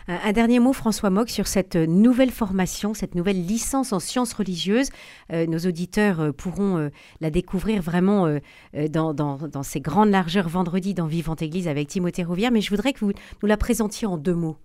Un 0.07 0.31
dernier 0.31 0.59
mot, 0.59 0.71
François 0.71 1.09
Mock, 1.09 1.29
sur 1.29 1.47
cette 1.47 1.75
nouvelle 1.75 2.31
formation, 2.31 2.93
cette 2.93 3.15
nouvelle 3.15 3.45
licence 3.45 3.91
en 3.91 3.99
sciences 3.99 4.33
religieuses. 4.33 4.89
Euh, 5.33 5.45
nos 5.45 5.59
auditeurs 5.59 6.21
euh, 6.21 6.31
pourront 6.31 6.77
euh, 6.77 6.89
la 7.19 7.29
découvrir 7.29 7.81
vraiment 7.81 8.39
dans, 8.73 9.63
ces 9.63 9.81
grandes 9.81 10.09
largeurs 10.09 10.47
vendredi 10.47 10.93
dans 10.93 11.07
Vivante 11.07 11.41
Église 11.41 11.67
avec 11.67 11.89
Timothée 11.89 12.23
Rouvière, 12.23 12.51
mais 12.51 12.61
je 12.61 12.69
voudrais 12.69 12.93
que 12.93 12.99
vous 12.99 13.11
nous 13.41 13.47
la 13.47 13.57
présentiez 13.57 14.07
en 14.07 14.17
deux 14.17 14.33
mots. 14.33 14.57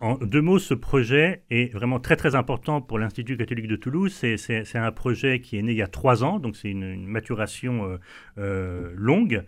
En 0.00 0.14
deux 0.14 0.40
mots, 0.40 0.58
ce 0.58 0.74
projet 0.74 1.42
est 1.50 1.72
vraiment 1.72 1.98
très 1.98 2.16
très 2.16 2.34
important 2.34 2.80
pour 2.80 2.98
l'Institut 2.98 3.36
catholique 3.36 3.66
de 3.66 3.76
Toulouse. 3.76 4.14
C'est 4.14 4.76
un 4.76 4.92
projet 4.92 5.40
qui 5.40 5.58
est 5.58 5.62
né 5.62 5.72
il 5.72 5.78
y 5.78 5.82
a 5.82 5.88
trois 5.88 6.24
ans, 6.24 6.38
donc 6.38 6.56
c'est 6.56 6.70
une, 6.70 7.04
maturation 7.06 7.98
longue. 8.36 9.44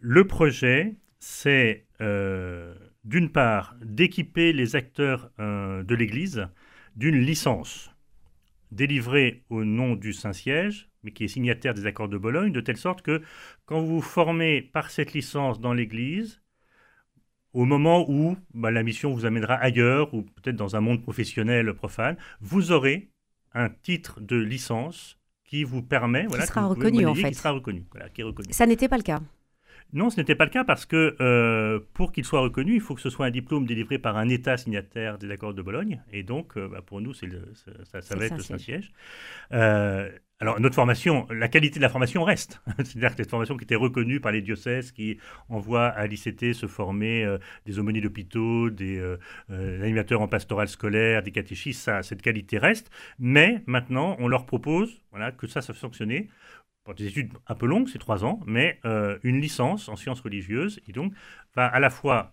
Le 0.00 0.26
projet, 0.26 0.96
c'est 1.18 1.86
d'une 3.06 3.30
part, 3.30 3.76
d'équiper 3.80 4.52
les 4.52 4.74
acteurs 4.74 5.30
euh, 5.38 5.84
de 5.84 5.94
l'Église 5.94 6.48
d'une 6.96 7.18
licence 7.18 7.90
délivrée 8.72 9.44
au 9.48 9.64
nom 9.64 9.94
du 9.94 10.12
Saint-Siège, 10.12 10.90
mais 11.04 11.12
qui 11.12 11.24
est 11.24 11.28
signataire 11.28 11.72
des 11.72 11.86
accords 11.86 12.08
de 12.08 12.18
Bologne, 12.18 12.52
de 12.52 12.60
telle 12.60 12.76
sorte 12.76 13.02
que 13.02 13.22
quand 13.64 13.80
vous 13.80 13.96
vous 13.96 14.02
formez 14.02 14.60
par 14.60 14.90
cette 14.90 15.12
licence 15.12 15.60
dans 15.60 15.72
l'Église, 15.72 16.42
au 17.52 17.64
moment 17.64 18.04
où 18.10 18.36
bah, 18.52 18.72
la 18.72 18.82
mission 18.82 19.14
vous 19.14 19.24
amènera 19.24 19.54
ailleurs, 19.54 20.12
ou 20.12 20.22
peut-être 20.22 20.56
dans 20.56 20.74
un 20.74 20.80
monde 20.80 21.00
professionnel 21.00 21.72
profane, 21.74 22.16
vous 22.40 22.72
aurez 22.72 23.08
un 23.54 23.70
titre 23.70 24.20
de 24.20 24.36
licence 24.36 25.16
qui 25.44 25.62
vous 25.62 25.80
permet... 25.80 26.26
Qui 26.26 26.42
sera 26.42 26.66
reconnu, 26.66 27.06
en 27.06 27.14
fait. 27.14 27.28
Qui 27.28 27.34
sera 27.34 27.52
reconnu, 27.52 27.86
qui 28.12 28.20
est 28.20 28.24
reconnu. 28.24 28.48
Ça 28.50 28.66
n'était 28.66 28.88
pas 28.88 28.96
le 28.96 29.04
cas. 29.04 29.20
Non, 29.96 30.10
ce 30.10 30.20
n'était 30.20 30.34
pas 30.34 30.44
le 30.44 30.50
cas 30.50 30.62
parce 30.62 30.84
que 30.84 31.16
euh, 31.22 31.80
pour 31.94 32.12
qu'il 32.12 32.26
soit 32.26 32.40
reconnu, 32.40 32.74
il 32.74 32.82
faut 32.82 32.94
que 32.94 33.00
ce 33.00 33.08
soit 33.08 33.24
un 33.24 33.30
diplôme 33.30 33.64
délivré 33.64 33.98
par 33.98 34.18
un 34.18 34.28
État 34.28 34.58
signataire 34.58 35.16
des 35.16 35.30
accords 35.30 35.54
de 35.54 35.62
Bologne. 35.62 36.02
Et 36.12 36.22
donc, 36.22 36.58
euh, 36.58 36.68
bah, 36.68 36.82
pour 36.84 37.00
nous, 37.00 37.14
c'est 37.14 37.30
ça, 37.84 38.02
ça 38.02 38.14
va 38.14 38.26
être 38.26 38.36
le 38.36 38.42
Saint-Siège. 38.42 38.92
Euh, 39.54 40.10
alors, 40.38 40.60
notre 40.60 40.74
formation, 40.74 41.26
la 41.30 41.48
qualité 41.48 41.76
de 41.76 41.82
la 41.82 41.88
formation 41.88 42.24
reste. 42.24 42.60
C'est-à-dire 42.84 43.12
que 43.12 43.16
cette 43.16 43.30
formation 43.30 43.56
qui 43.56 43.64
était 43.64 43.74
reconnue 43.74 44.20
par 44.20 44.32
les 44.32 44.42
diocèses 44.42 44.92
qui 44.92 45.16
envoient 45.48 45.88
à 45.88 46.06
l'ICT 46.06 46.52
se 46.52 46.66
former 46.66 47.38
des 47.64 47.78
aumôniers 47.78 48.02
d'hôpitaux, 48.02 48.68
des 48.68 49.02
animateurs 49.48 50.20
en 50.20 50.28
pastoral 50.28 50.68
scolaire, 50.68 51.22
des 51.22 51.32
catéchistes, 51.32 51.80
ça, 51.80 52.02
cette 52.02 52.20
qualité 52.20 52.58
reste. 52.58 52.90
Mais 53.18 53.62
maintenant, 53.64 54.14
on 54.18 54.28
leur 54.28 54.44
propose 54.44 55.00
voilà, 55.10 55.32
que 55.32 55.46
ça, 55.46 55.62
ça 55.62 55.72
fonctionner 55.72 56.28
pour 56.86 56.94
des 56.94 57.08
études 57.08 57.32
un 57.48 57.56
peu 57.56 57.66
longues, 57.66 57.88
c'est 57.88 57.98
trois 57.98 58.24
ans, 58.24 58.38
mais 58.46 58.78
euh, 58.84 59.18
une 59.24 59.40
licence 59.40 59.88
en 59.88 59.96
sciences 59.96 60.20
religieuses, 60.20 60.80
et 60.86 60.92
donc 60.92 61.12
va 61.56 61.66
à 61.66 61.80
la 61.80 61.90
fois 61.90 62.32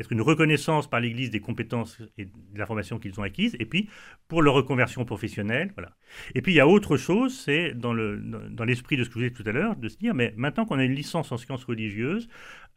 être 0.00 0.10
une 0.10 0.22
reconnaissance 0.22 0.88
par 0.88 1.00
l'Église 1.00 1.30
des 1.30 1.40
compétences 1.40 2.00
et 2.16 2.24
de 2.24 2.58
la 2.58 2.64
formation 2.64 2.98
qu'ils 2.98 3.20
ont 3.20 3.22
acquises, 3.22 3.56
et 3.60 3.66
puis 3.66 3.90
pour 4.26 4.40
leur 4.40 4.54
reconversion 4.54 5.04
professionnelle. 5.04 5.72
Voilà. 5.74 5.94
Et 6.34 6.40
puis 6.40 6.52
il 6.52 6.56
y 6.56 6.60
a 6.60 6.66
autre 6.66 6.96
chose, 6.96 7.38
c'est 7.38 7.74
dans, 7.74 7.92
le, 7.92 8.16
dans 8.50 8.64
l'esprit 8.64 8.96
de 8.96 9.04
ce 9.04 9.10
que 9.10 9.14
je 9.14 9.18
vous 9.18 9.28
disais 9.28 9.42
tout 9.42 9.46
à 9.46 9.52
l'heure, 9.52 9.76
de 9.76 9.88
se 9.88 9.98
dire, 9.98 10.14
mais 10.14 10.32
maintenant 10.36 10.64
qu'on 10.64 10.78
a 10.78 10.84
une 10.84 10.94
licence 10.94 11.30
en 11.30 11.36
sciences 11.36 11.64
religieuses, 11.64 12.28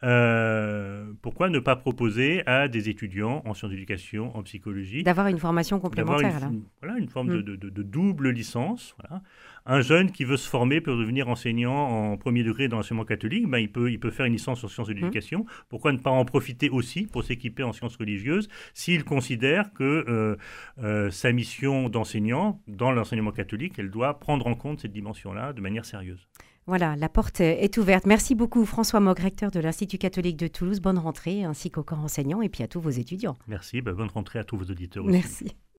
euh, 0.03 1.13
pourquoi 1.21 1.49
ne 1.49 1.59
pas 1.59 1.75
proposer 1.75 2.45
à 2.47 2.67
des 2.67 2.89
étudiants 2.89 3.43
en 3.45 3.53
sciences 3.53 3.71
d'éducation, 3.71 4.35
en 4.35 4.41
psychologie, 4.41 5.03
d'avoir 5.03 5.27
une 5.27 5.37
formation 5.37 5.79
complémentaire 5.79 6.39
une, 6.43 6.63
Voilà, 6.81 6.97
une 6.97 7.07
forme 7.07 7.31
mm. 7.37 7.43
de, 7.43 7.55
de, 7.55 7.83
double 7.83 8.29
licence. 8.29 8.95
Voilà. 8.99 9.21
Un 9.67 9.81
jeune 9.81 10.11
qui 10.11 10.23
veut 10.23 10.37
se 10.37 10.49
former 10.49 10.81
pour 10.81 10.97
devenir 10.97 11.29
enseignant 11.29 11.75
en 11.75 12.17
premier 12.17 12.43
degré 12.43 12.67
dans 12.67 12.77
l'enseignement 12.77 13.05
catholique, 13.05 13.47
ben, 13.47 13.59
il, 13.59 13.71
peut, 13.71 13.91
il 13.91 13.99
peut 13.99 14.09
faire 14.09 14.25
une 14.25 14.33
licence 14.33 14.63
en 14.63 14.67
sciences 14.67 14.87
de 14.87 14.93
mm. 14.93 14.97
l'éducation. 14.97 15.45
Pourquoi 15.69 15.91
ne 15.91 15.99
pas 15.99 16.09
en 16.09 16.25
profiter 16.25 16.69
aussi 16.69 17.05
pour 17.05 17.23
s'équiper 17.23 17.61
en 17.61 17.71
sciences 17.71 17.97
religieuses 17.97 18.49
s'il 18.73 19.03
considère 19.03 19.71
que 19.73 19.83
euh, 19.83 20.35
euh, 20.83 21.11
sa 21.11 21.31
mission 21.31 21.89
d'enseignant 21.89 22.59
dans 22.67 22.91
l'enseignement 22.91 23.31
catholique, 23.31 23.77
elle 23.77 23.91
doit 23.91 24.19
prendre 24.19 24.47
en 24.47 24.55
compte 24.55 24.79
cette 24.79 24.93
dimension-là 24.93 25.53
de 25.53 25.61
manière 25.61 25.85
sérieuse? 25.85 26.27
Voilà, 26.71 26.95
la 26.95 27.09
porte 27.09 27.41
est 27.41 27.77
ouverte. 27.77 28.05
Merci 28.05 28.33
beaucoup 28.33 28.65
François 28.65 29.01
Mogg, 29.01 29.19
recteur 29.19 29.51
de 29.51 29.59
l'Institut 29.59 29.97
catholique 29.97 30.37
de 30.37 30.47
Toulouse. 30.47 30.79
Bonne 30.79 30.97
rentrée 30.97 31.43
ainsi 31.43 31.69
qu'au 31.69 31.83
corps 31.83 31.99
enseignant 31.99 32.41
et 32.41 32.47
puis 32.47 32.63
à 32.63 32.69
tous 32.69 32.79
vos 32.79 32.89
étudiants. 32.89 33.37
Merci, 33.45 33.81
bah, 33.81 33.91
bonne 33.91 34.07
rentrée 34.07 34.39
à 34.39 34.45
tous 34.45 34.55
vos 34.55 34.63
auditeurs 34.63 35.03
aussi. 35.03 35.11
Merci. 35.11 35.55